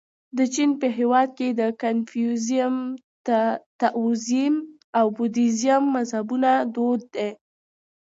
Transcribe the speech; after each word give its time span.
د 0.37 0.39
چین 0.53 0.71
په 0.81 0.87
هېواد 0.97 1.29
کې 1.37 1.47
د 1.59 1.61
کنفوسیزم، 1.81 2.75
تائویزم 3.79 4.55
او 4.97 5.05
بودیزم 5.15 5.83
مذهبونه 5.95 6.51
دود 6.75 7.01
دي. 7.15 7.29